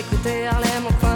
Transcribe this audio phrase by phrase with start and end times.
[0.00, 1.07] れもこれも」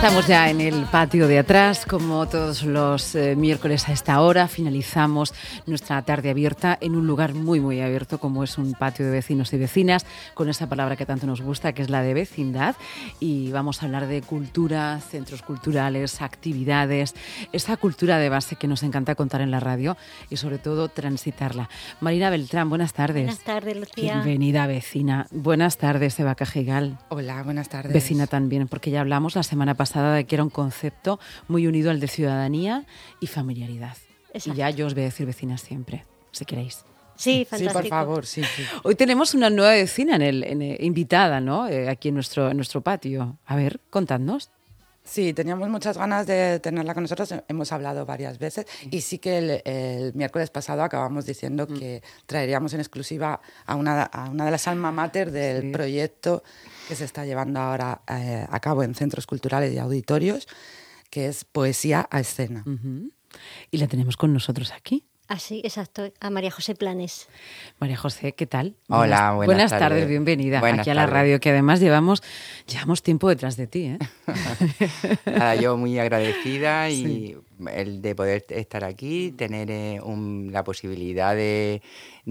[0.00, 4.48] Estamos ya en el patio de atrás, como todos los eh, miércoles a esta hora.
[4.48, 5.34] Finalizamos
[5.66, 9.52] nuestra tarde abierta en un lugar muy, muy abierto, como es un patio de vecinos
[9.52, 12.76] y vecinas, con esa palabra que tanto nos gusta, que es la de vecindad.
[13.20, 17.14] Y vamos a hablar de cultura, centros culturales, actividades,
[17.52, 19.98] esa cultura de base que nos encanta contar en la radio
[20.30, 21.68] y, sobre todo, transitarla.
[22.00, 23.24] Marina Beltrán, buenas tardes.
[23.24, 24.14] Buenas tardes, Lucía.
[24.14, 25.26] Bienvenida, vecina.
[25.30, 26.96] Buenas tardes, Eva Cajigal.
[27.10, 27.92] Hola, buenas tardes.
[27.92, 31.18] Vecina también, porque ya hablamos la semana pasada de que era un concepto
[31.48, 32.84] muy unido al de ciudadanía
[33.20, 33.96] y familiaridad.
[34.34, 36.84] Y ya yo os voy a decir vecina siempre, si queréis.
[37.16, 37.80] Sí, Sí, fantástico.
[37.80, 38.62] por favor, sí, sí.
[38.82, 41.68] Hoy tenemos una nueva vecina en el, en el- invitada, ¿no?
[41.68, 43.36] Eh, aquí en nuestro, en nuestro patio.
[43.44, 44.50] A ver, contadnos.
[45.02, 49.38] Sí, teníamos muchas ganas de tenerla con nosotros, hemos hablado varias veces y sí que
[49.38, 51.78] el, el miércoles pasado acabamos diciendo Mm.
[51.78, 55.70] que traeríamos en exclusiva a una, a una de las alma mater del Sí.
[55.72, 56.42] proyecto
[56.86, 60.46] que se está llevando ahora eh, a cabo en centros culturales y auditorios,
[61.08, 62.64] que es Poesía a Escena.
[63.70, 65.06] Y la tenemos con nosotros aquí.
[65.30, 66.12] Así, exacto.
[66.18, 67.28] A María José Planes.
[67.78, 68.74] María José, ¿qué tal?
[68.88, 69.88] Hola, buenas tardes.
[69.90, 70.08] tardes.
[70.08, 71.14] bienvenida Buenas aquí a la tardes.
[71.14, 72.20] radio, que además llevamos,
[72.66, 73.98] llevamos tiempo detrás de ti, ¿eh?
[75.26, 77.36] Nada, yo muy agradecida y Sí.
[77.72, 81.80] el de poder estar aquí, tener eh, un- la posibilidad de,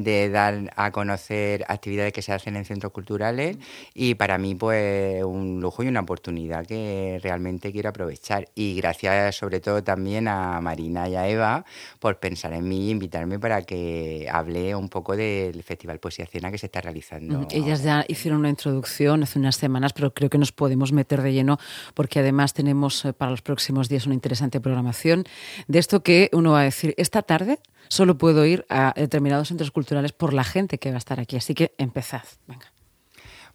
[0.03, 3.57] de dar a conocer actividades que se hacen en centros culturales
[3.93, 8.47] y para mí pues un lujo y una oportunidad que realmente quiero aprovechar.
[8.55, 11.65] Y gracias sobre todo también a Marina y a Eva
[11.99, 16.51] por pensar en mí e invitarme para que hable un poco del Festival Poesía Cena
[16.51, 17.47] que se está realizando.
[17.51, 21.33] Ellas ya hicieron una introducción hace unas semanas, pero creo que nos podemos meter de
[21.33, 21.59] lleno
[21.93, 25.23] porque además tenemos eh, para los próximos días una interesante programación
[25.67, 27.59] de esto que uno va a decir, esta tarde
[27.89, 31.35] solo puedo ir a determinados centros culturales por la gente que va a estar aquí,
[31.35, 32.23] así que empezad.
[32.47, 32.71] Venga.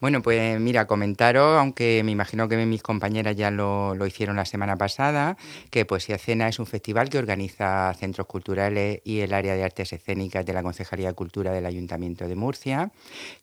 [0.01, 4.45] Bueno, pues mira, comentaros, aunque me imagino que mis compañeras ya lo, lo hicieron la
[4.45, 5.37] semana pasada,
[5.71, 9.93] que Poesía Cena es un festival que organiza centros culturales y el área de artes
[9.93, 12.91] escénicas de la Concejalía de Cultura del Ayuntamiento de Murcia,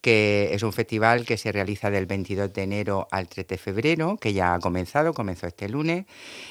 [0.01, 4.17] que es un festival que se realiza del 22 de enero al 3 de febrero,
[4.17, 6.05] que ya ha comenzado, comenzó este lunes,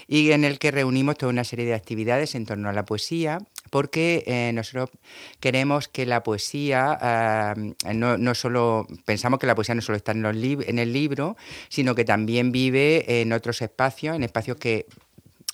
[0.08, 3.38] y en el que reunimos toda una serie de actividades en torno a la poesía,
[3.70, 4.90] porque eh, nosotros
[5.38, 10.12] queremos que la poesía, eh, no, no solo, pensamos que la poesía no solo está
[10.12, 11.36] en, los en el libro,
[11.68, 14.86] sino que también vive en otros espacios, en espacios que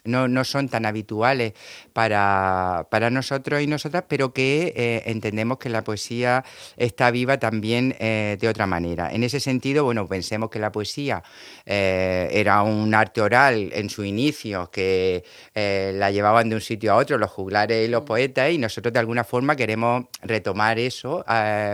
[0.06, 1.52] no, no son tan habituales
[1.92, 6.44] para, para nosotros y nosotras, pero que eh, entendemos que la poesía
[6.76, 9.10] está viva también eh, de otra manera.
[9.12, 11.22] En ese sentido, bueno, pensemos que la poesía
[11.64, 15.24] eh, era un arte oral en su inicio, que
[15.54, 19.00] la llevaban de un sitio a otro los juglares y los poetas, y nosotros de
[19.00, 21.24] alguna forma queremos retomar eso,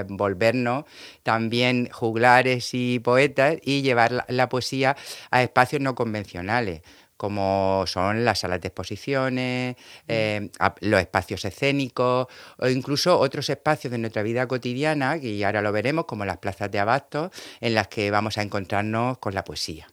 [0.09, 0.84] volvernos
[1.22, 4.97] también juglares y poetas y llevar la- la poesía
[5.31, 6.82] a espacios no convencionales
[7.22, 9.77] como son las salas de exposiciones,
[10.09, 12.27] eh, a- los espacios escénicos
[12.59, 16.69] o incluso otros espacios de nuestra vida cotidiana, que ahora lo veremos, como las plazas
[16.72, 17.31] de abastos,
[17.61, 19.87] en las que vamos a encontrarnos con la poesía.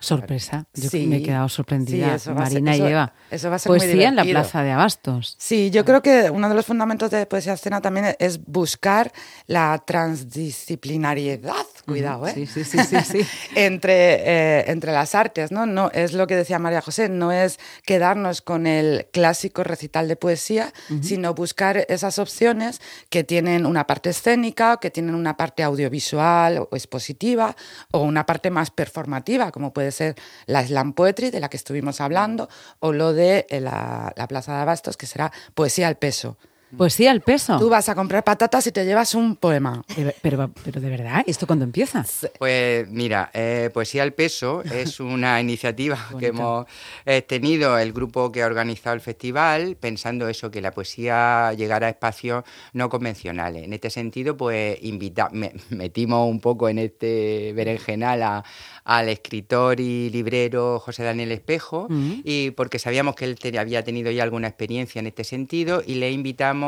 [0.00, 1.06] Sorpresa, yo Sí.
[1.06, 3.12] me he quedado sorprendida, Sí, va ser- Marina eso- y Eva.
[3.30, 4.24] eso va a ser muy Poesía en la.
[4.24, 5.36] Plaza de Abastos.
[5.38, 9.12] Sí, yo creo que uno de los fundamentos de Poesía Escena también es buscar
[9.46, 12.32] la transdisciplinariedad, cuidado, ¿eh?
[12.34, 13.26] Sí, sí, sí, sí, sí.
[13.54, 15.66] entre, eh, entre las artes, ¿no?
[15.66, 20.16] No es lo que decía María José, no es quedarnos con el clásico recital de
[20.16, 26.58] poesía, sino buscar esas opciones que tienen una parte escénica, que tienen una parte audiovisual
[26.58, 27.56] o expositiva,
[27.90, 30.16] o una parte más performativa, como puede ser
[30.46, 32.48] la slam poetry, de la que estuvimos hablando,
[32.80, 36.36] o lo de eh, la, la Plaza de Abastos, que será poesía al peso.
[36.76, 37.58] Poesía al peso.
[37.58, 39.82] Tú vas a comprar patatas y te llevas un poema.
[39.96, 42.04] De- Pero, pero de verdad, ¿esto cuándo empieza?
[42.38, 46.66] Pues mira, eh, Poesía al Peso es una iniciativa que hemos
[47.04, 51.88] eh, tenido el grupo que ha organizado el festival, pensando eso, que la poesía llegara
[51.88, 53.64] a espacios no convencionales.
[53.64, 58.44] En este sentido, pues invita me- metimos un poco en este berenjenal a-
[58.84, 62.12] al escritor y librero José Daniel Espejo, Mm.
[62.24, 65.96] y porque sabíamos que él te- había tenido ya alguna experiencia en este sentido, y
[65.96, 66.61] le invitamos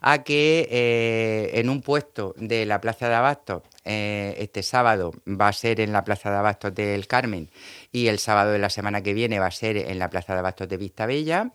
[0.00, 5.48] a que eh, en un puesto de la Plaza de Abastos, eh, este sábado va
[5.48, 7.50] a ser en la Plaza de Abastos del Carmen
[7.92, 10.40] y el sábado de la semana que viene va a ser en la Plaza de
[10.40, 11.50] Abastos de Vistabella,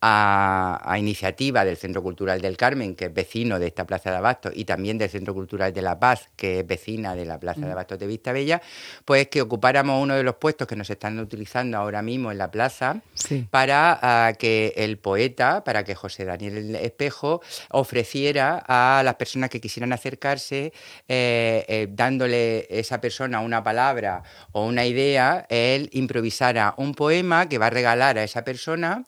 [0.00, 4.16] a, a iniciativa del Centro Cultural del Carmen, que es vecino de esta Plaza de
[4.18, 7.62] Abastos, y también del Centro Cultural de La Paz, que es vecina de la Plaza
[7.62, 8.62] de Abastos de Vista Bella,
[9.04, 12.50] pues que ocupáramos uno de los puestos que nos están utilizando ahora mismo en la
[12.50, 13.46] plaza Sí.
[13.50, 17.40] para que el poeta, para que José Daniel Espejo
[17.70, 20.72] ofreciera a las personas que quisieran acercarse,
[21.08, 25.46] eh, eh, dándole esa persona una palabra o una idea,
[25.78, 29.04] él improvisara un poema que va a regalar a esa persona.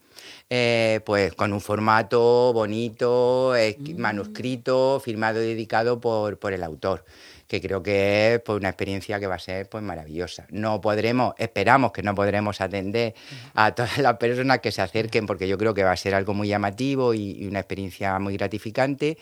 [0.51, 7.05] eh, pues con un formato bonito, eh, manuscrito, firmado y dedicado por, por el autor
[7.51, 10.47] que creo que es pues, una experiencia que va a ser pues maravillosa.
[10.51, 13.15] No podremos, esperamos que no podremos atender
[13.55, 16.33] a todas las personas que se acerquen, porque yo creo que va a ser algo
[16.33, 19.19] muy llamativo y, y una experiencia muy gratificante,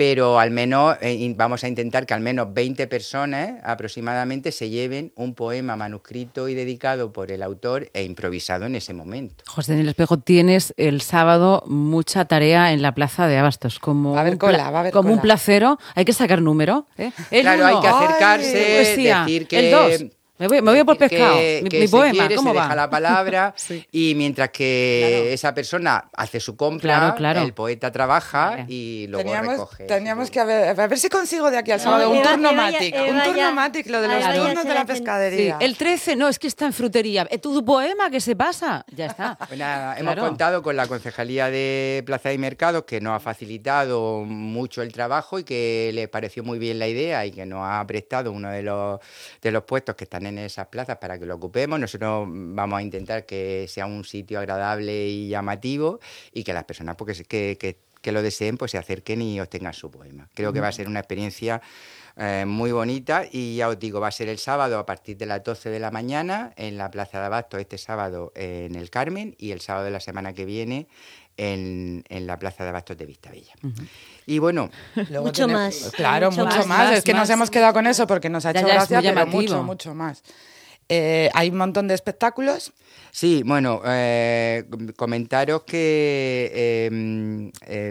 [0.00, 5.12] pero al menos eh, vamos a intentar que al menos 20 personas aproximadamente se lleven
[5.14, 9.44] un poema manuscrito y dedicado por el autor e improvisado en ese momento.
[9.46, 13.78] José Daniel Espejo, tienes el sábado mucha tarea en la plaza de Abastos.
[13.78, 16.86] Como Va a haber cola, va a haber Como un placero, hay que sacar número.
[16.96, 17.12] ¿eh?
[17.30, 19.32] El claro, hay que acercarse, ¡ay!
[19.34, 19.58] Decir que...
[19.58, 21.34] El dos, me voy, me voy a por pescado.
[21.34, 22.62] que- mi que mi si poema, quiere, ¿cómo se va?
[22.64, 23.86] deja la palabra Sí.
[23.92, 25.24] y mientras que Claro.
[25.34, 27.40] esa persona hace su compra, Claro, claro.
[27.42, 28.64] el poeta trabaja Vale.
[28.68, 29.84] y luego Teníamos, recoge.
[29.84, 32.52] teníamos que haber, a ver si consigo de aquí al No, sábado un Eva- turno
[32.52, 35.56] matic, un turno matic, lo de los turnos se de la ten- Sí, pescadería.
[35.60, 37.26] el 13, no, es que está en frutería.
[37.30, 39.36] Eh, Tu poema que se pasa, ya está.
[39.48, 44.24] Pues nada, hemos contado con la Concejalía de Plaza y Mercados que nos ha facilitado
[44.24, 47.84] mucho el trabajo y que les pareció muy bien la idea y que nos ha
[47.86, 49.00] prestado uno de los,
[49.42, 51.78] de los puestos que están en esas plazas para que lo ocupemos.
[51.80, 56.00] Nosotros vamos a intentar que sea un sitio agradable y llamativo
[56.32, 59.38] y que las personas pues, que, que, que- que lo deseen pues, se acerquen y
[59.42, 60.26] obtengan su poema.
[60.32, 61.60] Creo que va a ser una experiencia
[62.16, 65.26] eh, muy bonita y ya os digo, va a ser el sábado a partir de
[65.26, 68.88] las 12 de la mañana en la Plaza de Abasto, este sábado eh, en el
[68.88, 70.88] Carmen y el sábado de la semana que viene
[71.40, 73.54] en, en la Plaza de Abastos de Vistabella.
[74.26, 74.68] Y bueno,
[75.08, 75.90] Luego Mucho tener- más.
[75.96, 76.66] Claro, Mucho mucho, más.
[76.66, 76.78] más.
[76.90, 77.22] Más, Es que más.
[77.22, 79.94] nos hemos quedado con eso porque nos ha Ya, hecho ya, gracia, pero mucho, mucho
[79.94, 80.22] más.
[80.88, 82.72] Eh, hay un montón de espectáculos.
[83.12, 87.90] Sí, bueno, eh, com- comentaros que eh,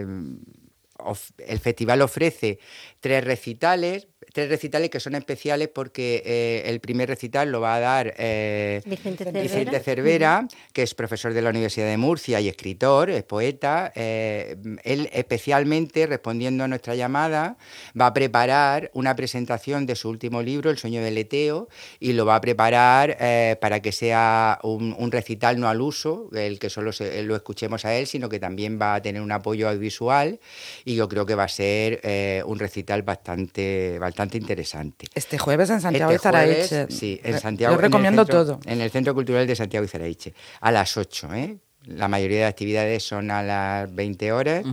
[1.46, 2.58] el festival ofrece
[3.00, 7.80] tres recitales, tres recitales que son especiales porque eh, el primer recital lo va a
[7.80, 9.42] dar eh, Vicente Cervera.
[9.42, 13.92] Vicente Cervera, que es profesor de la Universidad de Murcia y escritor, es poeta.
[13.96, 17.56] eh, él especialmente, respondiendo a nuestra llamada,
[17.98, 21.68] va a preparar una presentación de su último libro, El sueño del Eteo,
[21.98, 23.16] y lo va a preparar
[23.60, 27.84] para que sea un, un recital no al uso, el que solo se- lo escuchemos
[27.84, 30.38] a él, sino que también va a tener un apoyo audiovisual
[30.84, 35.06] y yo creo que va a ser eh, un recital bastante, bastante interesante.
[35.14, 36.94] Este jueves en Santiago Este de jueves, Zaraiche.
[36.94, 37.74] Sí, en Santiago.
[37.74, 38.60] Yo en el recomiendo centro- todo.
[38.66, 40.34] En el Centro Cultural de Santiago y Zaraiche.
[40.60, 41.58] A las 8, ¿eh?
[41.86, 44.64] La mayoría de actividades son a las 20 horas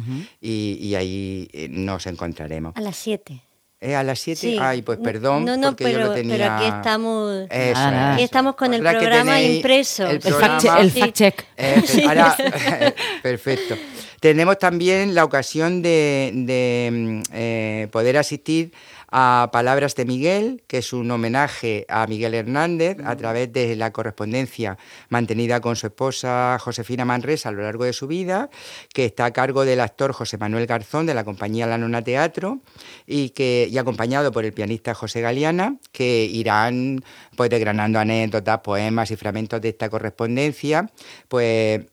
[0.41, 2.73] y, y ahí eh, nos encontraremos.
[2.75, 3.41] A las 7.
[3.79, 4.39] ¿Eh, ¿A las 7?
[4.41, 4.57] Sí.
[4.59, 6.35] Ay, pues perdón, No, no, porque yo pero, lo tenía...
[6.35, 7.45] pero aquí estamos.
[7.51, 8.57] Eso Aquí estamos es.
[8.57, 10.07] con el programa impreso.
[10.07, 10.99] El, El fact, programa- che- el Sí.
[10.99, 11.45] fact check.
[11.57, 12.35] eh, ahora,
[13.21, 13.75] perfecto.
[14.19, 18.71] Tenemos también la ocasión de, de, mm, eh, poder asistir
[19.09, 23.91] a Palabras de Miguel, que es un homenaje a Miguel Hernández a través de la
[23.91, 24.77] correspondencia
[25.09, 28.49] mantenida con su esposa Josefina Manresa a lo largo de su vida,
[28.93, 32.59] que está a cargo del actor José Manuel Garzón de la compañía La Nona Teatro
[33.05, 37.03] y, que, y acompañado por el pianista José Galeana, que irán
[37.35, 40.89] pues desgranando anécdotas, poemas y fragmentos de esta correspondencia,
[41.27, 41.85] pues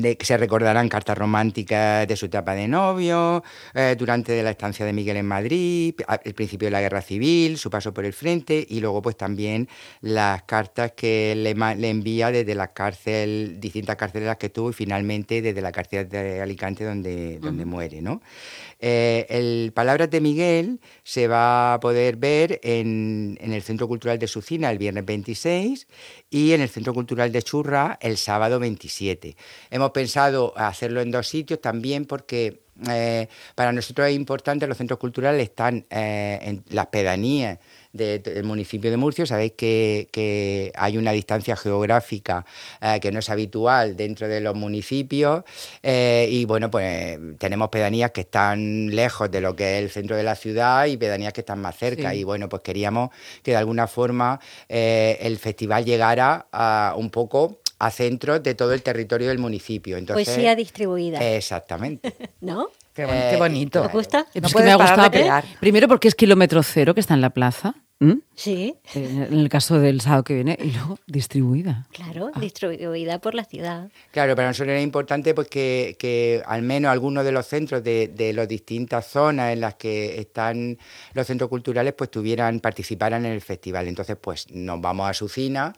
[0.00, 3.42] de que se recordarán cartas románticas de su etapa de novio,
[3.74, 5.94] eh, durante la estancia de Miguel en Madrid,
[6.24, 9.68] el principio de la guerra civil, su paso por el frente y luego pues también
[10.00, 15.42] las cartas que le, le envía desde las cárcel, distintas cárceles que estuvo y finalmente
[15.42, 18.22] desde la cárcel de Alicante donde, donde muere, ¿no?
[18.84, 24.18] Eh, el Palabras de Miguel se va a poder ver en, en el Centro Cultural
[24.18, 25.86] de Sucina el viernes 26
[26.30, 29.36] y en el Centro Cultural de Churra el sábado 27.
[29.70, 34.98] Hemos pensado hacerlo en dos sitios también porque eh, para nosotros es importante, los centros
[34.98, 37.58] culturales están eh, en las pedanías
[37.92, 39.26] de- del municipio de Murcia.
[39.26, 42.44] Sabéis que, que hay una distancia geográfica
[42.80, 45.44] eh, que no es habitual dentro de los municipios
[45.82, 50.16] eh, y bueno, pues tenemos pedanías que están lejos de lo que es el centro
[50.16, 52.18] de la ciudad y pedanías que están más cerca Sí.
[52.18, 53.10] y bueno, pues queríamos
[53.42, 58.72] que de alguna forma eh, el festival llegara a, un poco a centros de todo
[58.74, 59.96] el territorio del municipio.
[59.96, 61.18] Entonces, Poesía distribuida.
[61.36, 62.14] Exactamente.
[62.40, 62.68] ¿No?
[62.94, 63.82] Qué, bon- Eh, qué bonito.
[63.82, 64.26] ¿Te gusta?
[64.34, 65.10] Eh, No pues que me ha gustado.
[65.60, 67.74] Primero porque es kilómetro cero que está en la plaza.
[68.02, 68.18] ¿M?
[68.34, 71.86] Sí, en el caso del sábado que viene, y luego distribuida.
[71.92, 72.40] claro, Ah.
[72.40, 73.90] distribuida por la ciudad.
[74.10, 78.08] Claro, para nosotros era importante pues, que, que al menos algunos de los centros de,
[78.08, 80.78] de las distintas zonas en las que están
[81.14, 83.86] los centros culturales pues tuvieran, participaran en el festival.
[83.88, 85.72] Entonces, pues nos vamos a Sucina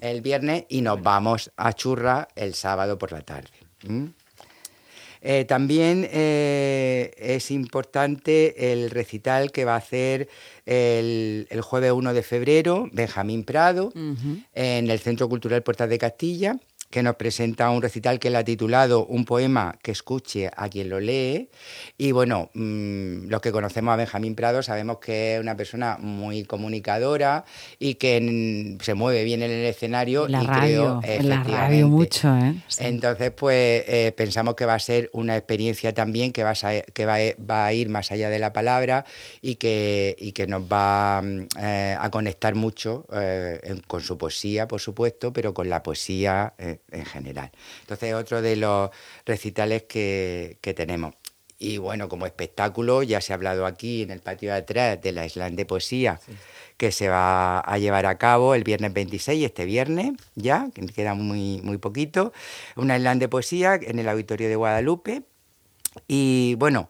[0.00, 3.48] el viernes y nos vamos a Churra el sábado por la tarde.
[3.88, 4.10] ¿m?
[5.22, 10.28] Eh, también eh, es importante el recital que va a hacer
[10.64, 13.92] el, el jueves 1 de febrero Benjamín Prado
[14.54, 16.56] en el Centro Cultural Puertas de Castilla,
[16.90, 20.88] que nos presenta un recital que él ha titulado Un poema que escuche a quien
[20.88, 21.48] lo lee.
[21.96, 26.44] Y bueno, mm, los que conocemos a Benjamín Prado sabemos que es una persona muy
[26.44, 27.44] comunicadora
[27.78, 30.26] y que se mueve bien en el escenario.
[30.26, 32.54] En la y radio, creo, en la radio mucho, ¿eh?
[32.66, 32.84] Sí.
[32.84, 37.06] entonces, pues eh, pensamos que va a ser una experiencia también que, va a, que
[37.06, 39.04] va, a, va a ir más allá de la palabra
[39.40, 44.66] y que, y que nos va mm, eh, a conectar mucho eh, con su poesía,
[44.66, 46.54] por supuesto, pero con la poesía
[46.90, 47.50] en general.
[47.80, 48.90] Entonces, otro de los
[49.24, 51.14] recitales que, que tenemos.
[51.62, 55.12] Y bueno, como espectáculo, ya se ha hablado aquí en el patio de atrás de
[55.12, 56.18] la Island de Poesía,
[56.78, 61.12] que se va a llevar a cabo el viernes 26, este viernes, ya, que queda
[61.12, 62.32] muy, muy poquito.
[62.76, 65.22] Una Island de Poesía en el Auditorio de Guadalupe.
[66.08, 66.88] Y bueno,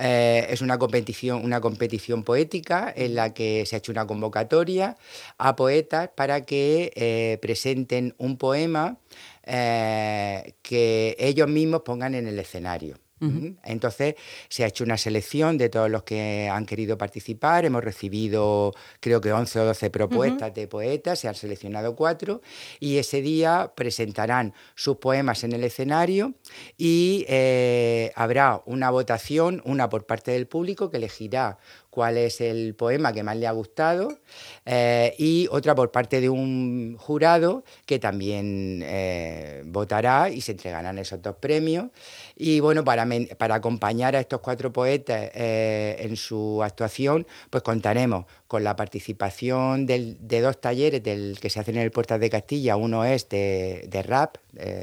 [0.00, 4.96] eh, es una competición, una competición poética en la que se ha hecho una convocatoria
[5.36, 8.96] a poetas para que eh, presenten un poema
[9.44, 12.96] eh, que ellos mismos pongan en el escenario.
[13.20, 13.54] Ujú.
[13.64, 14.14] Entonces
[14.48, 17.64] se ha hecho una selección de todos los que han querido participar.
[17.64, 22.40] Hemos recibido creo que 11 o 12 propuestas de poetas, se han seleccionado cuatro
[22.78, 26.34] y ese día presentarán sus poemas en el escenario
[26.78, 31.58] y eh, habrá una votación, una por parte del público que elegirá
[31.90, 34.18] cuál es el poema que más le ha gustado
[34.64, 40.98] eh, y otra por parte de un jurado que también eh, votará y se entregarán
[40.98, 41.88] esos dos premios.
[42.36, 43.06] Y bueno, para,
[43.36, 49.84] para acompañar a estos cuatro poetas eh, en su actuación, pues contaremos con la participación
[49.86, 52.76] del- de dos talleres del que se hacen en el Puertas de Castilla.
[52.76, 54.36] Uno es de, de rap,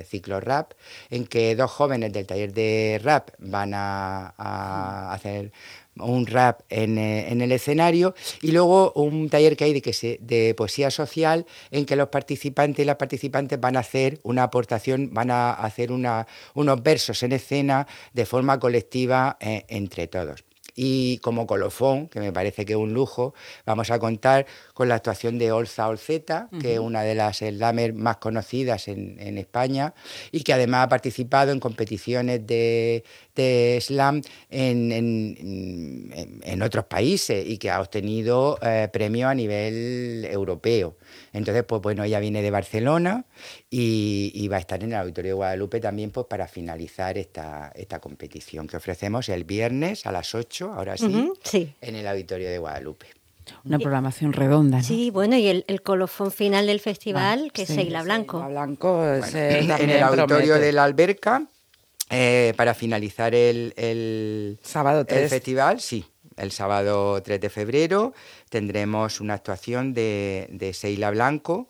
[0.05, 0.73] ciclo rap,
[1.09, 5.51] en que dos jóvenes del taller de rap van a, a hacer
[6.01, 9.93] un rap en, eh, en el escenario y luego un taller que hay de, que
[9.93, 14.43] se- de poesía social en que los participantes y las participantes van a hacer una
[14.43, 20.43] aportación, van a hacer una- unos versos en escena de forma colectiva eh, entre todos.
[20.79, 23.33] Y como colofón, que me parece que es un lujo,
[23.65, 27.95] vamos a contar con la actuación de Olza Olceta, que es una de las slamers
[27.95, 29.95] más conocidas en, en España
[30.31, 33.03] y que además ha participado en competiciones de,
[33.35, 35.37] de slam en, en-
[36.13, 40.95] en- en otros países y que ha obtenido eh, premios a nivel europeo.
[41.33, 43.25] Entonces, pues bueno, ella viene de Barcelona
[43.69, 47.71] y, y va a estar en el Auditorio de Guadalupe también pues, para finalizar esta,
[47.75, 52.57] esta competición que ofrecemos el viernes a las 8, ahora sí, en el Auditorio de
[52.57, 53.07] Guadalupe.
[53.63, 54.83] Una programación redonda, ¿no?
[54.83, 57.69] Sí, bueno, y el, el colofón final del festival, Ah, que es.
[57.69, 58.39] Seila Blanco.
[58.41, 60.65] A Blanco se en también el Auditorio promete.
[60.65, 61.43] de la Alberca,
[62.09, 65.29] eh, para finalizar el, el, Sábado el 3.
[65.29, 66.05] festival, sí.
[66.35, 68.13] El sábado 3 de febrero
[68.49, 71.69] tendremos una actuación de, de Seila Blanco,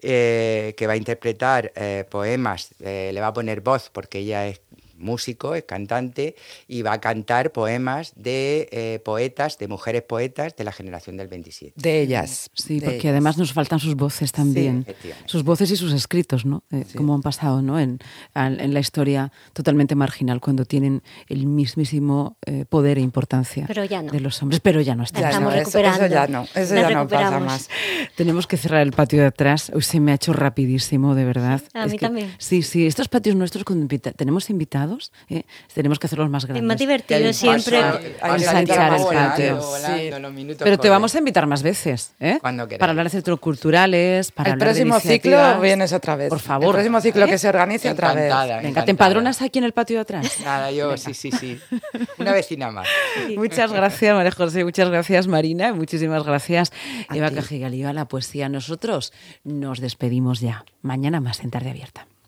[0.00, 4.46] eh, que va a interpretar eh, poemas, eh, le va a poner voz porque ella
[4.46, 4.60] es
[4.96, 6.36] músico, es cantante,
[6.68, 11.28] y va a cantar poemas de eh, poetas, de mujeres poetas de la generación del
[11.28, 11.74] 27.
[11.76, 12.50] De ellas.
[12.54, 13.10] Sí, de porque ellas.
[13.12, 14.86] además nos faltan sus voces también.
[15.26, 16.64] sus voces y sus escritos, ¿no?
[16.70, 17.78] Eh, Como han pasado, ¿no?
[17.80, 17.98] En,
[18.34, 24.12] la historia totalmente marginal, cuando tienen el mismísimo eh, poder e importancia Pero ya no.
[24.12, 24.60] de los hombres.
[24.60, 25.22] Pero ya no están.
[25.22, 26.04] Ya Estamos no, recuperando.
[26.04, 27.68] Eso, ya no, eso ya no pasa más.
[28.16, 29.70] Tenemos que cerrar el patio de atrás.
[29.74, 31.62] Hoy se me ha hecho rapidísimo, de verdad.
[31.72, 32.32] a Es mí que- también.
[32.38, 32.86] Sí, sí.
[32.86, 34.83] Estos patios nuestros, cuando invita- tenemos invitados,
[35.28, 35.42] ¿eh?
[35.74, 36.64] tenemos que hacerlos más Es grandes.
[36.66, 37.80] más divertido siempre.
[38.22, 39.60] Ensanchar el patio.
[39.60, 40.10] Sí.
[40.58, 42.38] Pero te vamos a invitar más veces, ¿eh?
[42.40, 42.68] Cuando.
[42.68, 46.28] Para hablar de centros culturales, para El hablar de próximo ciclo vienes otra vez.
[46.30, 46.66] Por favor.
[46.68, 47.28] El próximo ciclo ¿Eh?
[47.28, 48.24] que se organice otra vez.
[48.26, 50.40] Encantada, Venga, ¿te empadronas aquí en el patio de atrás?
[50.44, 51.60] Nada, yo sí, sí, sí.
[52.18, 52.88] Una vecina más.
[53.36, 54.64] Muchas gracias, María José.
[54.64, 55.72] Muchas gracias, Marina.
[55.74, 56.72] Muchísimas gracias,
[57.08, 57.36] A Eva ti.
[57.36, 57.74] Cajigal.
[57.94, 58.48] la poesía.
[58.48, 59.12] Nosotros
[59.42, 60.64] nos despedimos ya.
[60.82, 62.06] Mañana más en Tarde Abierta.